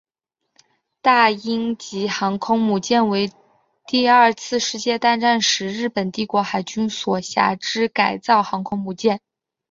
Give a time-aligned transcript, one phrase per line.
[0.99, 3.31] 大鹰级航空母舰为
[3.85, 9.21] 第二次世界大战时日本帝国海军所辖之改造航空母舰。